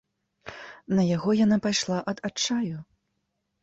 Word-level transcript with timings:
На 1.01 1.05
яго 1.15 1.37
яна 1.43 1.61
пайшла 1.69 1.97
ад 2.15 2.27
адчаю. 2.31 2.77